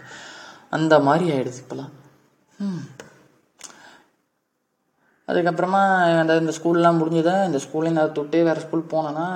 [0.70, 1.92] அந்த மாதிரி ஆயிடுது இப்போலாம்
[5.28, 5.80] அதுக்கப்புறமா
[6.20, 9.26] அந்த இந்த ஸ்கூல்லாம் முடிஞ்சதா இந்த ஸ்கூல்லையும் நான் தொட்டே வேறு ஸ்கூல் போனேன்னா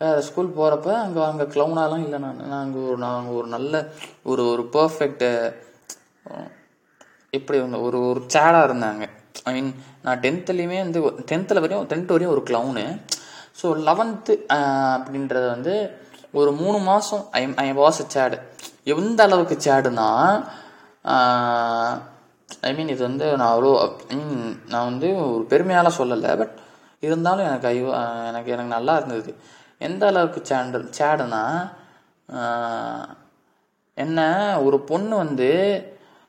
[0.00, 2.42] வேறு ஸ்கூல் போகிறப்ப அங்கே அங்கே க்ளவுனாலாம் இல்லை நான்.
[2.52, 3.74] நாங்கள் ஒரு நாங்கள் ஒரு நல்ல
[4.22, 5.24] ஒரு ஒரு பர்ஃபெக்ட்
[7.32, 9.04] எப்படி வந்து ஒரு ஒரு சேடாக இருந்தாங்க.
[9.44, 9.70] ஐ மீன்
[10.02, 11.00] நான் டென்த்துலேயுமே வந்து
[11.30, 12.84] டென்த்தில் வரையும் டென்த் வரையும் ஒரு க்ளவுனு
[13.60, 14.34] ஸோ லெவன்த்து
[14.94, 15.74] அப்படின்றத வந்து
[16.34, 18.38] ஒரு மூணு மாதம் ஐ ஐ வாஸ் சேடு
[18.94, 20.08] எந்த அளவுக்கு சேடுனா
[22.68, 23.72] ஐ மீன் இது வந்து நான் அவ்வளோ
[24.72, 26.54] நான் வந்து ஒரு பெருமையால் சொல்லலை பட்
[27.06, 27.88] இருந்தாலும் எனக்கு ஐயோ
[28.30, 29.30] எனக்கு எனக்கு நல்லா இருந்தது.
[29.88, 31.42] எந்த அளவுக்கு சேண்டு சேடுனா
[33.98, 34.20] என்ன
[34.66, 35.50] ஒரு பொண்ணு வந்து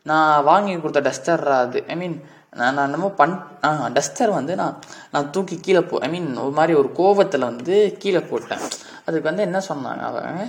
[0.05, 1.79] நான் வாங்கி கொடுத்த டஸ்டர்ரா அது.
[1.93, 2.17] ஐ மீன்
[2.59, 3.35] நான் நான் என்னமோ பண்
[3.65, 4.77] ஆ டஸ்டர் வந்து நான்
[5.13, 8.63] நான் தூக்கி கீழே போ ஐ மீன் ஒரு மாதிரி ஒரு கோபத்தில் வந்து கீழே போட்டேன்.
[9.09, 10.47] அதுக்கு வந்து என்ன சொன்னாங்க அவங்க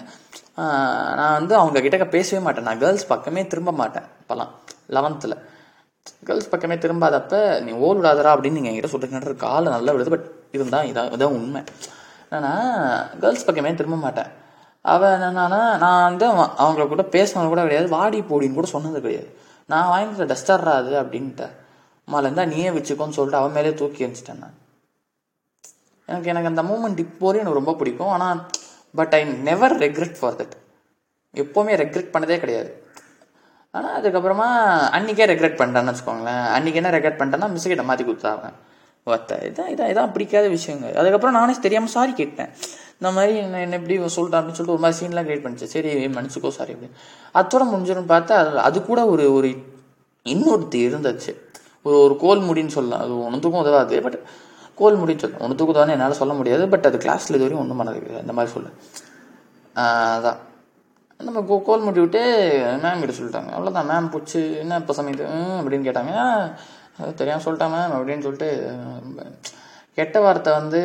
[1.19, 2.67] நான் வந்து அவங்க கிட்ட பேசவே மாட்டேன்.
[2.69, 4.53] நான் கேர்ள்ஸ் பக்கமே திரும்ப மாட்டேன் இப்போலாம்
[4.97, 5.37] லெவன்த்தில்
[6.29, 7.35] கேர்ள்ஸ் பக்கமே திரும்பாதப்ப
[7.67, 10.13] நீ ஓல் விடாதரா அப்படின்னு நீங்கள் என்கிட்ட சொல்லிட்டு காலை நல்லா விடுது.
[10.15, 11.63] பட் இதுதான் இதான் இதான் உண்மை.
[12.31, 12.55] என்னன்னா
[13.23, 14.31] கேர்ள்ஸ் பக்கமே திரும்ப மாட்டேன்.
[14.93, 17.89] அவன் என்னன்னா நான் வந்து அவங்க அவங்கள கூட பேசினது கூட கிடையாது.
[17.97, 19.31] வாடி போடின்னு கூட சொன்னது கிடையாது.
[19.73, 21.49] நான் வாங்கிக்கிற டஸ்டர்ரா அது அப்படின்ட்டு
[22.07, 24.57] அம்மால இருந்தால் நீயே வச்சுக்கோன்னு சொல்லிட்டு அவன் மேலே தூக்கி எரிஞ்சிட்டேன் நான்.
[26.11, 28.13] எனக்கு எனக்கு அந்த மூமெண்ட் இப்போ வரையும் எனக்கு ரொம்ப பிடிக்கும்.
[28.17, 28.41] ஆனால்
[29.01, 30.57] but I never regret for that
[31.35, 32.71] எப்போவுமே ரெக்ரெட் பண்ணதே கிடையாது.
[33.77, 34.49] ஆனால் அதுக்கப்புறமா
[34.97, 36.45] அன்றைக்கே ரெக்ரெட் பண்ணிட்டேன்னு வச்சுக்கோங்களேன்.
[36.57, 38.49] அன்றைக்கி என்ன ரெக்ரெட் பண்ணிட்டேன்னா மிஸ் கிட்ட மாற்றி கொடுத்தாங்க.
[39.13, 42.51] ஒத்த இதான் இதான் இதான் பிடிக்காத விஷயங்க அதுக்கப்புறம் நானே தெரியாமல் சாரி கேட்டேன்.
[42.99, 45.69] இந்த மாதிரி என்ன என்ன இப்படி சொல்லிட்டேன் அப்படின்னு சொல்லிட்டு ஒரு மாதிரி சீன்லாம் க்ரியேட் பண்ணிச்சு.
[45.75, 46.91] சரி மன்னிச்சுக்கோ சாரி அப்படி
[47.41, 49.51] அதோட முடிஞ்சிடும் பார்த்தா அது அது கூட ஒரு ஒரு
[50.27, 51.33] இன்னொருத்தி இருந்துச்சு.
[51.87, 53.03] ஒரு ஒரு கோல் முடின்னு சொல்லலாம்.
[53.05, 53.97] அது ஒன்றுத்துக்கும் உதவாது.
[54.07, 54.19] பட்
[54.81, 58.33] கோல் முடின்னு சொல்லலாம் ஒன்றுத்துக்கும் என்னால் சொல்ல முடியாது பட் அது கிளாஸில் இது வரையும் ஒன்றும் பண்ணது அந்த
[58.39, 58.69] மாதிரி சொல்ல.
[59.75, 60.39] அதான்.
[61.21, 62.21] நம்ம கோ கோல் முடி விட்டு
[62.83, 63.51] மேம் கிட்ட சொல்லிட்டாங்க.
[63.57, 65.25] அவ்வளோதான் மேம் பிடிச்சி என்ன இப்போ சமையல்?
[65.61, 66.13] அப்படின்னு கேட்டாங்க.
[67.01, 68.49] அது தெரியாமல் சொல்லிட்டாங்க மேம் அப்படின்னு சொல்லிட்டு
[69.99, 70.81] கெட்ட வார்த்தை வந்து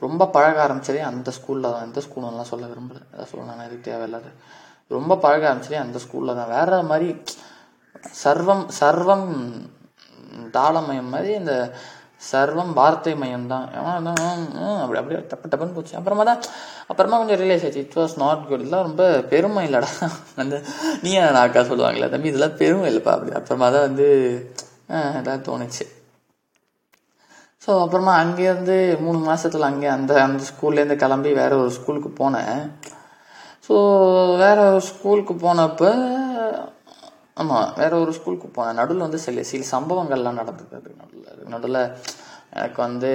[0.00, 1.84] ரொம்ப பழக ஆரம்பிச்சதே அந்த ஸ்கூலில் தான்.
[1.86, 3.02] எந்த ஸ்கூல்லாம் சொல்ல விரும்பலை.
[3.14, 4.28] அதை சொல்லணும் இது தேவையில்லாத.
[4.96, 6.52] ரொம்ப பழக ஆரம்பிச்சதே அந்த ஸ்கூலில் தான்.
[6.58, 7.08] வேற மாதிரி
[8.24, 9.28] சர்வம் சர்வம்
[10.56, 11.54] தாளமயம் மாதிரி இந்த
[12.28, 13.66] சர்வம் வார்த்தை மையம் தான்
[14.82, 15.94] அப்படி அப்படியே டப்பு டப்புன்னு போச்சு.
[16.00, 16.42] அப்புறமா தான்
[16.90, 17.84] அப்புறமா கொஞ்சம் ரியலைஸ் ஆச்சு.
[17.84, 19.90] இட் வாஸ் நாட் குட் இதெல்லாம் ரொம்ப பெருமை இல்லைடா.
[20.42, 20.56] அந்த
[21.04, 23.32] நீ நான் அக்கா சொல்லுவாங்களே தம்பி இதெல்லாம் பெருமை இல்லைப்பா அப்படி.
[23.40, 24.08] அப்புறமா தான் வந்து
[25.20, 25.86] இதாக தோணுச்சு.
[27.64, 32.60] ஸோ அப்புறமா அங்கேருந்து மூணு மாதத்தில் அங்கே அந்த அந்த ஸ்கூல்லேருந்து கிளம்பி வேற ஒரு ஸ்கூலுக்கு போனேன்.
[33.66, 33.74] ஸோ
[34.42, 35.90] வேற ஒரு ஸ்கூலுக்கு போனப்போ
[37.40, 38.78] ஆமாம் வேற ஒரு ஸ்கூலுக்கு போனேன்.
[38.80, 40.72] நடுவில் வந்து சில சில சம்பவங்கள்லாம் நடந்தது.
[40.78, 41.82] அது நடுவில் அது நடுவில்
[42.54, 43.10] எனக்கு வந்து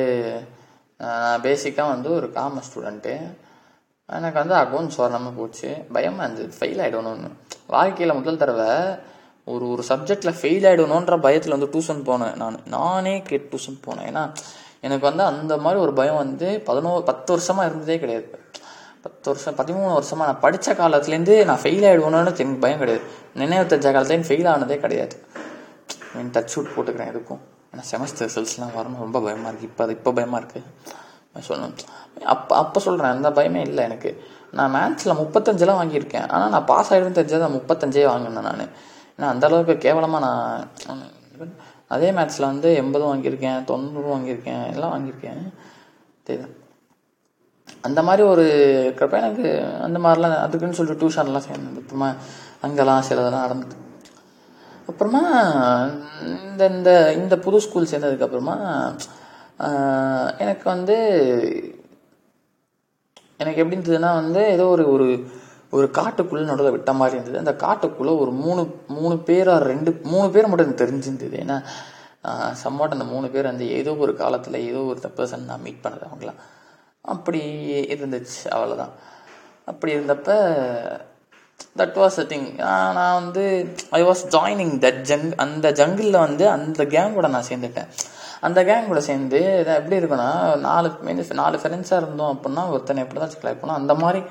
[1.46, 3.14] பேசிக்காக வந்து ஒரு காமர்ஸ் ஸ்டூடெண்ட்டு
[4.10, 5.70] எனக்கு வந்து அக்கௌண்ட்ஸ் வரலாமல் போச்சு.
[5.96, 6.50] பயமாக இருந்தது.
[6.60, 7.30] ஃபெயில் ஆகிடணும்னு
[7.76, 8.70] வாழ்க்கையில் முதல் தடவை
[9.54, 12.64] ஒரு ஒரு சப்ஜெக்டில் ஃபெயில் ஆகிடணுன்ற பயத்தில் வந்து டியூஷன் போனேன் நான்.
[12.76, 14.08] நானே கேட்டு டியூஷன் போனேன்.
[14.12, 14.24] ஏன்னா
[14.86, 18.28] எனக்கு வந்து அந்த மாதிரி ஒரு பயம் வந்து பதினோரு பத்து வருஷமாக இருந்ததே கிடையாது.
[19.06, 23.04] பத்து வருஷம் பதிமூணு வருஷமாக நான் படித்த காலத்துலேருந்து நான் ஃபெயில் ஆகிடுவோன்னு எனக்கு பயம் கிடையாது.
[23.42, 25.16] நினைவு தெரிஞ்ச காலத்துலேருந்து ஃபெயில் ஆனதே கிடையாது.
[26.14, 27.42] மீன் டச் ஷூட் போட்டுக்கிறேன் எதுக்கும்.
[27.72, 31.76] ஏன்னா செமஸ்டர் ரிசல்ட்ஸ்லாம் வரணும் ரொம்ப பயமாக இருக்குது இப்போ அது இப்போ பயமாக இருக்குது சொல்லணும்.
[32.34, 34.12] அப்போ அப்போ சொல்கிறேன் அந்த பயமே இல்லை எனக்கு.
[34.58, 36.28] நான் மேத்ஸில் முப்பத்தஞ்செல்லாம் வாங்கியிருக்கேன்.
[36.34, 38.76] ஆனால் நான் பாஸ் ஆகிடுன்னு தெரிஞ்சது நான் முப்பத்தஞ்சே வாங்கினேன் நான்.
[39.16, 41.08] ஏன்னா அந்தளவுக்கு கேவலமாக நான்
[41.96, 45.42] அதே மேத்ஸில் வந்து எண்பதும் வாங்கியிருக்கேன் தொண்ணூறும் வாங்கியிருக்கேன் எல்லாம் வாங்கியிருக்கேன்.
[46.28, 46.48] தெரியுது?
[47.88, 48.46] அந்த மாதிரி ஒரு
[48.86, 49.48] இருக்கிறப்ப எனக்கு
[49.86, 52.10] அந்த மாதிரிலாம் அதுக்குன்னு சொல்லிட்டு டியூஷன்லாம் சேர்ந்தது அப்புறமா
[52.66, 53.76] அங்கெல்லாம் சிலதெல்லாம் நடந்தது.
[54.90, 55.22] அப்புறமா
[56.38, 58.56] இந்த இந்த இந்த புது ஸ்கூல் சேர்ந்ததுக்கப்புறமா
[60.44, 60.96] எனக்கு வந்து
[63.42, 65.08] எனக்கு எப்படி இருந்ததுன்னா வந்து ஏதோ ஒரு ஒரு
[65.76, 67.42] ஒரு காட்டுக்குள்ளே நடுவில் விட்ட மாதிரி இருந்தது.
[67.44, 68.62] அந்த காட்டுக்குள்ளே ஒரு மூணு
[68.98, 71.36] மூணு பேர் ரெண்டு மூணு பேர் மட்டும் எனக்கு தெரிஞ்சிருந்தது.
[71.44, 71.58] ஏன்னா
[72.64, 76.40] சம்வாட் அந்த மூணு பேர் வந்து ஏதோ ஒரு காலத்தில் ஏதோ ஒரு பர்சன் நான் மீட் பண்ணது அவங்களாம்
[77.14, 77.42] அப்படி
[77.96, 78.94] இருந்துச்சு அவ்வளோதான்
[79.66, 80.32] அப்படி இருந்தப்ப
[81.80, 82.48] தட் வாஸ் அ திங்
[82.98, 83.44] நான் வந்து
[83.90, 87.90] ஐ வாஸ் ஜாயினிங் தட் ஜங் அந்த ஜங்கிளில் வந்து அந்த கேங் கூட நான் சேர்ந்துட்டேன்.
[88.42, 89.40] அந்த கேங் கூட சேர்ந்து
[89.78, 94.22] எப்படி இருக்குன்னா நாலு மீன்ஸ் நாலு ஃப்ரெண்ட்ஸாக இருந்தோம் அப்படின்னா ஒருத்தனை எப்படி தான் சிக்கலாக பண்ணோம் அந்த மாதிரி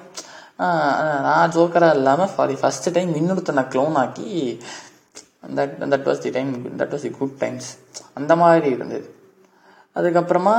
[1.26, 4.28] நான் ஜோக்கராக இல்லாமல் ஃபார் ஃபஸ்ட்டு டைம் இன்னொருத்தனை க்ளோன் ஆக்கி
[5.56, 7.70] that that was the time that was the good times
[8.14, 9.13] அந்த மாதிரி இருந்தது.
[9.96, 10.54] அதுக்கப்புறமா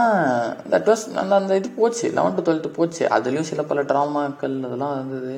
[0.74, 3.04] தட் வாஸ் அந்த அந்த இது போச்சு லெவன்த்து டுவெல்த்து போச்சு.
[3.16, 5.36] அதுலேயும் சில பல ட்ராமாக்கள் அதெல்லாம் இருந்தது.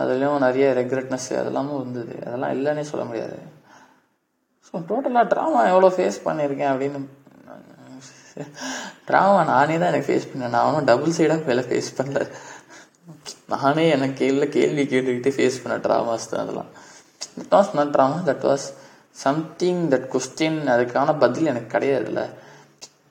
[0.00, 2.14] அதுலேயும் நிறைய ரெக்ரெட்னஸ் அதெல்லாமும் இருந்தது.
[2.26, 3.38] அதெல்லாம் இல்லைன்னே சொல்ல முடியாது.
[4.66, 7.00] ஸோ டோட்டலாக ட்ராமா எவ்வளோ ஃபேஸ் பண்ணியிருக்கேன் அப்படின்னு
[9.08, 10.52] ட்ராமா நானே தான் எனக்கு ஃபேஸ் பண்ணேன்.
[10.54, 12.20] நான் ஒன்றும் டபுள் சைடாக வேலை ஃபேஸ் பண்ணல.
[13.52, 16.70] நானே எனக்கு இல்லை கேள்வி கேட்டுக்கிட்டு ஃபேஸ் பண்ண ட்ராமாஸ் தான் அதெல்லாம்.
[17.38, 18.66] That was not drama that was
[19.24, 22.22] something that question அதுக்கான பதில் எனக்கு கிடையாதுல்ல.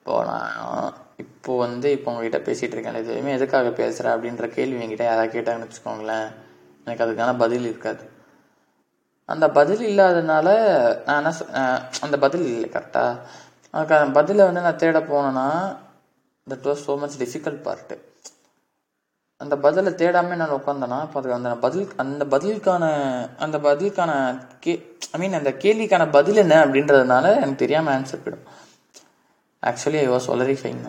[0.10, 0.94] இப்போ நான்
[1.24, 2.96] இப்போ வந்து இப்போ உங்ககிட்ட பேசிகிட்டு இருக்கேன்.
[3.02, 6.30] எதுவுமே எதுக்காக பேசுகிறேன் அப்படின்ற கேள்வி என்கிட்ட யாராவது கேட்டாங்கன்னு வச்சுக்கோங்களேன்.
[6.86, 8.04] எனக்கு அதுக்கான பதில் இருக்காது.
[9.30, 10.48] அந்த பதில் இல்லாதனால
[11.08, 11.66] நான் என்ன
[12.06, 13.12] அந்த பதில் இல்லை கரெக்டாக
[13.74, 15.46] அதுக்கான பதிலை வந்து நான் தேட போனேன்னா
[16.48, 17.98] that was so much difficult part
[19.42, 22.90] அந்த பதிலை தேடாமல் நான் உட்காந்தேன்னா இப்போ அதுக்கு அந்த பதில் அந்த பதிலுக்கான
[23.48, 24.16] அந்த பதிலுக்கான
[24.66, 24.74] கே
[25.14, 28.50] ஐ மீன் அந்த கேள்விக்கான பதில் என்ன அப்படின்றதுனால எனக்கு தெரியாமல் ஆன்சர் போயிடும்.
[29.64, 30.82] Actually I was only fine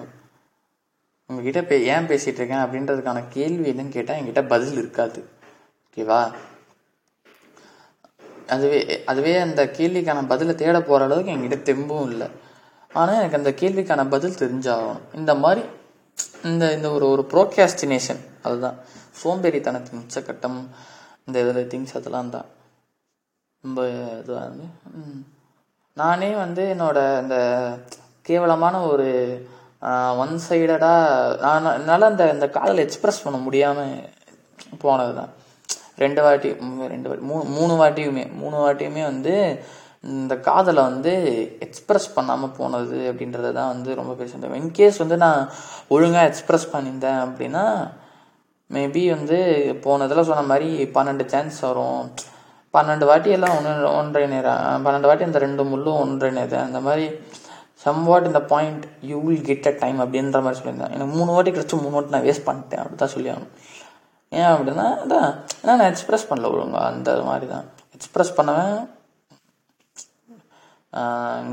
[1.30, 5.20] உங்ககிட்ட பே ஏன் பேசிகிட்டு இருக்கேன் அப்படின்றதுக்கான கேள்வி என்னன்னு கேட்டால் என்கிட்ட பதில் இருக்காது.
[5.84, 6.20] ஓகேவா
[8.54, 8.78] அதுவே
[9.10, 12.28] அதுவே அந்த கேள்விக்கான பதிலை தேட போகிற அளவுக்கு என்கிட்ட தெம்பும் இல்லை.
[12.90, 15.02] ஆனால் எனக்கு அந்த கேள்விக்கான பதில் தெரிஞ்சாகணும்.
[15.18, 15.62] இந்த மாதிரி
[16.48, 18.78] இந்த இந்த ஒரு ஒரு ப்ரோக்காஸ்டினேஷன் அதுதான்.
[19.22, 20.58] சோம்பேறித்தனத்தின் உச்சக்கட்டம்
[21.26, 22.48] இந்த இதில் திங்ஸ் அதெல்லாம் தான்.
[23.64, 23.80] ரொம்ப
[24.22, 24.66] இதுவாக இருந்து
[25.96, 27.36] நானே வந்து என்னோட இந்த
[28.30, 29.08] கேவலமான ஒரு
[30.16, 30.96] ஒன் சைடடாக
[31.40, 33.94] நான் என்னால் அந்த அந்த காதலை எக்ஸ்ப்ரெஸ் பண்ண முடியாமல்
[34.78, 35.30] போனது தான்
[35.96, 36.50] ரெண்டு வாட்டி
[36.88, 39.34] ரெண்டு வாட்டி மூணு மூணு வாட்டியுமே மூணு வாட்டியுமே வந்து
[40.10, 41.12] இந்த காதலை வந்து
[41.66, 45.40] எக்ஸ்ப்ரெஸ் பண்ணாமல் போனது அப்படின்றது தான் வந்து ரொம்ப பெருசு இன்கேஸ் வந்து நான்
[45.88, 47.64] ஒழுங்காக எக்ஸ்ப்ரெஸ் பண்ணியிருந்தேன் அப்படின்னா
[48.70, 49.38] மேபி வந்து
[49.84, 52.02] போனதில் சொன்ன மாதிரி பன்னெண்டு சான்ஸ் வரும்.
[52.74, 57.06] பன்னெண்டு வாட்டி எல்லாம் ஒன்று ஒன்றை நேரம் பன்னெண்டு வாட்டி அந்த ரெண்டு முள்ளும் ஒன்றை நேரம் அந்த மாதிரி
[57.82, 61.50] சம் வாட் இந்த point you will get a time அப்படின்ற மாதிரி சொல்லியிருந்தேன் எனக்கு மூணு வாட்டி
[61.56, 62.82] கிடச்சி மூணு வாட்டி நான் வேஸ்ட் பண்ணிட்டேன்.
[62.82, 63.54] அப்படி தான் சொல்லி ஆகணும்
[64.38, 65.28] ஏன் அப்படின்னா அதான்
[65.60, 66.82] ஏன்னா நான் எக்ஸ்ப்ரெஸ் பண்ணல ஒழுங்கா.
[66.92, 67.66] அந்த மாதிரி தான்
[67.96, 68.74] எக்ஸ்ப்ரெஸ் பண்ணவன்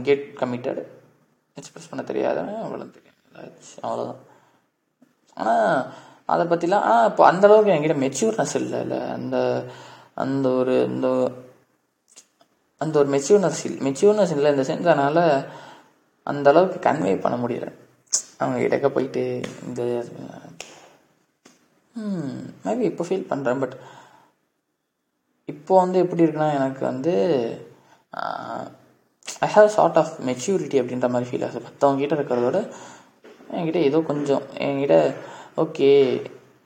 [0.08, 0.84] கெட் கமிட்டடு
[1.60, 3.18] எக்ஸ்ப்ரெஸ் பண்ண தெரியாதவன் அவ்வளோ தெரியும்.
[3.86, 4.22] அவ்வளோதான்
[5.38, 5.80] ஆனால்
[6.34, 8.80] அதை பற்றிலாம் ஆனால் இப்போ அந்தளவுக்கு என்கிட்ட மெச்சூர்னஸ் இல்லை.
[8.86, 9.38] இல்லை அந்த
[10.24, 11.08] அந்த ஒரு இந்த
[12.84, 13.80] அந்த ஒரு மெச்சூர்னஸ் இல்லை.
[13.88, 15.22] மெச்சூர்னஸ் இல்லை இந்த சென்ஸ் அதனால்
[16.32, 17.68] அந்த அளவுக்கு கன்வே பண்ண முடியல.
[18.42, 19.24] அவங்க இடக்க போயிட்டு
[19.68, 19.82] இந்த
[22.66, 23.76] மேபி இப்போ ஃபீல் பண்ணுறேன் பட்
[25.54, 27.13] இப்போ வந்து எப்படி இருக்குன்னா எனக்கு வந்து
[29.46, 32.60] I have sort of maturity அப்படின்ற மாதிரி ஃபீல் ஆகுது மற்றவங்க கிட்ட இருக்கிறதோட
[33.58, 34.96] என்கிட்ட ஏதோ கொஞ்சம் என்கிட்ட
[35.63, 35.90] ஓகே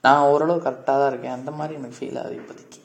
[0.04, 1.36] நான் ஓரளவு கரெக்டாக தான் இருக்கேன்.
[1.38, 2.78] அந்த மாதிரி எனக்கு ஃபீல் ஆகுது இப்போதைக்கு.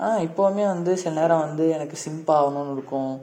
[0.00, 3.14] ஆனால் இப்போவுமே வந்து சில நேரம் வந்து எனக்கு சிம்பாகணும்னு இருக்கும்.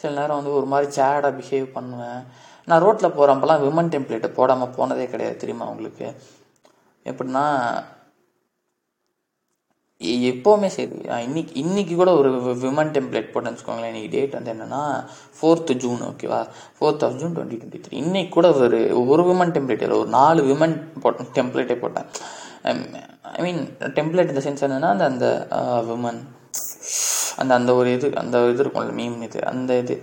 [0.00, 2.22] சில நேரம் வந்து ஒரு மாதிரி சேடாக பிஹேவ் பண்ணுவேன்.
[2.68, 6.08] நான் ரோட்டில் போகிறப்பெல்லாம் விமன் டெம்ப்ளேட்டை போடாமல் போனதே கிடையாது தெரியுமா உங்களுக்கு?
[7.10, 7.44] எப்படின்னா
[10.30, 12.30] எப்போவுமே சரி இன்னைக்கு இன்னைக்கு கூட ஒரு
[12.64, 13.92] விமன் டெம்ப்ளேட் போட்டேன்னு வச்சுக்கோங்களேன்.
[13.92, 14.80] இன்னைக்கு டேட் வந்து என்னன்னா
[15.36, 16.40] ஃபோர்த்து ஜூன் ஓகேவா
[16.78, 18.80] fourth of June twenty twenty three இன்னைக்கு கூட ஒரு
[19.12, 21.30] ஒரு விமன் டெம்ப்ளேட் இல்லை ஒரு நாலு விமன் போட்டேன்.
[21.38, 22.08] டெம்ப்ளேட்டே போட்டேன்
[23.36, 23.62] ஐ மீன்
[23.98, 25.28] டெம்ப்ளேட் இந்த சென்ஸ் என்னன்னா அந்த அந்த
[25.90, 26.20] விமன்
[27.36, 29.96] அந்த அந்த ஒரு இது அந்த இது இருக்கும்ல மீம் இது அந்த இது.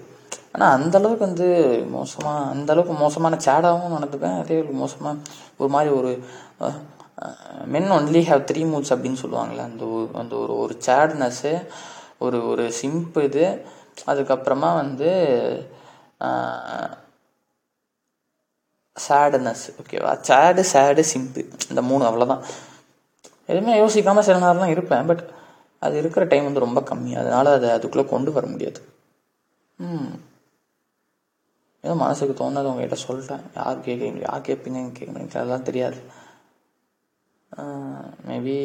[0.55, 1.47] ஆனால் அந்த அளவுக்கு வந்து
[1.95, 5.21] மோசமாக அந்த அளவுக்கு மோசமான சேடாகவும் நடந்துப்பேன் அதே ஒரு மோசமாக
[5.57, 6.11] ஒரு மாதிரி ஒரு
[7.73, 11.53] men only have three moods அப்படின்னு சொல்லுவாங்கள்ல அந்த ஒரு அந்த ஒரு ஒரு சேட்னஸ்ஸு
[12.25, 13.45] ஒரு ஒரு சிம்பு இது.
[14.11, 15.09] அதுக்கப்புறமா வந்து
[18.95, 21.41] சேடுனஸ் ஓகேவா சேடு சேடு சிம்பு
[21.71, 22.43] இந்த மூணு அவ்வளோதான்
[23.49, 25.23] எதுவுமே யோசிக்காமல் சில நேரம்லாம் இருப்பேன் பட்
[25.85, 27.11] அது இருக்கிற டைம் வந்து ரொம்ப கம்மி.
[27.21, 28.79] அதனால அதை அதுக்குள்ளே கொண்டு வர முடியாது.
[29.79, 30.11] ம்.
[31.83, 35.99] ஏதோ மனசுக்கு தோணுது உங்ககிட்ட சொல்லிட்டேன் யார் கேட்குறீங்க யார் கேட்பீங்க கேட்குறீங்க அதெல்லாம் தெரியாது.
[38.29, 38.55] மேபி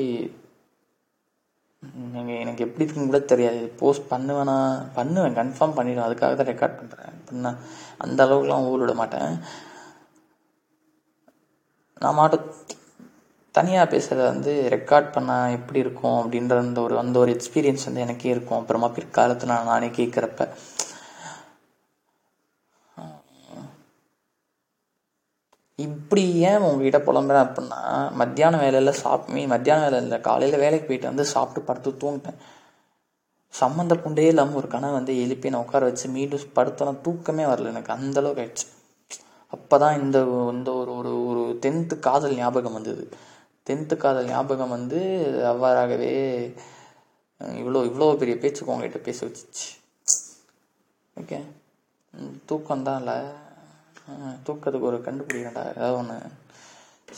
[2.14, 3.61] நீங்கள் எனக்கு எப்படி இருக்குன்னு கூட தெரியாது.
[3.81, 4.57] போஸ்ட் பண்ணுவேனா
[4.98, 5.37] பண்ணுவேன்.
[5.40, 6.07] கன்ஃபார்ம் பண்ணிடுவேன்.
[6.09, 7.54] அதுக்காக தான் ரெக்கார்ட் பண்ணுறேன் பண்ண
[8.04, 9.33] அந்த அளவுக்குலாம் ஊர் விட மாட்டேன்.
[12.02, 12.46] நான் மாட்டும்
[13.58, 18.34] தனியாக பேசுகிறத வந்து ரெக்கார்ட் பண்ணால் எப்படி இருக்கும் அப்படின்ற அந்த ஒரு அந்த ஒரு எக்ஸ்பீரியன்ஸ் வந்து எனக்கே
[18.34, 18.60] இருக்கும்.
[18.60, 20.50] அப்புறமா பிற்காலத்தில் நான் நானே கேட்குறப்ப
[25.78, 27.80] இப்படி ஏன் உங்ககிட்ட புலம்புறேன் அப்படின்னா
[28.20, 32.38] மத்தியான வேலையில் சாப் மீ மத்தியான வேலை இல்லை காலையில் வேலைக்கு போயிட்டு வந்து சாப்பிட்டு படுத்து தூங்கிட்டேன்.
[33.54, 37.94] சம்மந்த புண்டே இல்லாமல் ஒரு கனவு வந்து எழுப்பி நான் உட்கார வச்சு மீண்டும் படுத்தலாம் தூக்கமே வரல எனக்கு.
[37.96, 38.66] அந்தளவுக்கு ஆயிடுச்சு.
[39.52, 40.18] அப்போ தான் இந்த
[40.54, 43.04] இந்த ஒரு ஒரு ஒரு டென்த்து காதல் ஞாபகம் வந்தது.
[43.68, 45.00] டென்த்து காதல் ஞாபகம் வந்து
[45.52, 46.12] அவ்வாறாகவே
[47.61, 49.66] இவ்வளோ இவ்வளோ பெரிய பேச்சுக்கு உங்ககிட்ட பேச வச்சிச்சு.
[51.16, 51.38] ஓகே
[52.50, 53.16] தூக்கம் தான் இல்லை
[54.46, 56.16] தூக்கத்துக்கு ஒரு கண்டுபிடிக்கண்டா ஏதாவது ஒன்று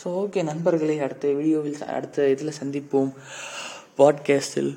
[0.01, 3.11] ஸோ ஓகே நண்பர்களே அடுத்த வீடியோவில் அடுத்த இதில் சந்திப்போம்.
[3.99, 4.73] பாட்காஸ்டில்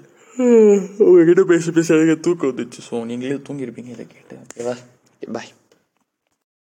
[1.07, 2.81] உங்ககிட்ட பேச பேச தூக்கம் வந்துச்சு.
[2.89, 4.37] ஸோ நீங்களே தூங்கியிருப்பீங்க இதை கேட்டு.
[4.45, 4.75] ஓகேவா
[5.35, 5.51] பாய்